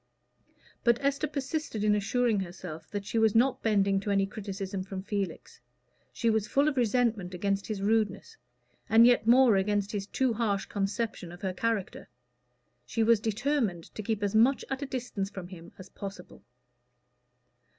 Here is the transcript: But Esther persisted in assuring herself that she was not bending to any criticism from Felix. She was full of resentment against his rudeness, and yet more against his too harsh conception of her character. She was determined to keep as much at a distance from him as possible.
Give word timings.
But 0.83 0.97
Esther 0.99 1.27
persisted 1.27 1.83
in 1.83 1.93
assuring 1.93 2.39
herself 2.39 2.89
that 2.89 3.05
she 3.05 3.19
was 3.19 3.35
not 3.35 3.61
bending 3.61 3.99
to 3.99 4.09
any 4.09 4.25
criticism 4.25 4.81
from 4.83 5.03
Felix. 5.03 5.61
She 6.11 6.27
was 6.27 6.47
full 6.47 6.67
of 6.67 6.75
resentment 6.75 7.35
against 7.35 7.67
his 7.67 7.83
rudeness, 7.83 8.35
and 8.89 9.05
yet 9.05 9.27
more 9.27 9.57
against 9.57 9.91
his 9.91 10.07
too 10.07 10.33
harsh 10.33 10.65
conception 10.65 11.31
of 11.31 11.43
her 11.43 11.53
character. 11.53 12.09
She 12.83 13.03
was 13.03 13.19
determined 13.19 13.93
to 13.93 14.01
keep 14.01 14.23
as 14.23 14.33
much 14.33 14.65
at 14.71 14.81
a 14.81 14.87
distance 14.87 15.29
from 15.29 15.49
him 15.49 15.71
as 15.77 15.89
possible. 15.89 16.41